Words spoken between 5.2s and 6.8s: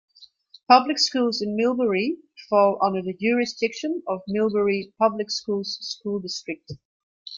Schools school district.